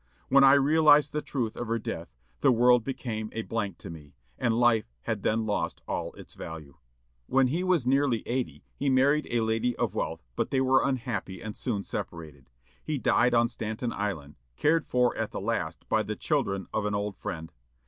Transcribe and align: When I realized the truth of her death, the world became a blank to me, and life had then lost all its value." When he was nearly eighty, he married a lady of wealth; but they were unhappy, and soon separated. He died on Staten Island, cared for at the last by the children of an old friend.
When 0.29 0.43
I 0.43 0.53
realized 0.53 1.13
the 1.13 1.21
truth 1.21 1.55
of 1.55 1.67
her 1.67 1.77
death, 1.77 2.07
the 2.39 2.51
world 2.51 2.83
became 2.83 3.29
a 3.33 3.43
blank 3.43 3.77
to 3.77 3.91
me, 3.91 4.15
and 4.39 4.57
life 4.59 4.87
had 5.01 5.21
then 5.21 5.45
lost 5.45 5.83
all 5.87 6.11
its 6.13 6.33
value." 6.33 6.77
When 7.27 7.49
he 7.49 7.63
was 7.63 7.85
nearly 7.85 8.27
eighty, 8.27 8.63
he 8.75 8.89
married 8.89 9.27
a 9.29 9.41
lady 9.41 9.75
of 9.75 9.93
wealth; 9.93 10.23
but 10.35 10.49
they 10.49 10.59
were 10.59 10.81
unhappy, 10.83 11.39
and 11.39 11.55
soon 11.55 11.83
separated. 11.83 12.49
He 12.83 12.97
died 12.97 13.35
on 13.35 13.47
Staten 13.47 13.93
Island, 13.93 14.37
cared 14.55 14.87
for 14.87 15.15
at 15.15 15.29
the 15.29 15.39
last 15.39 15.87
by 15.87 16.01
the 16.01 16.15
children 16.15 16.65
of 16.73 16.87
an 16.87 16.95
old 16.95 17.15
friend. 17.15 17.51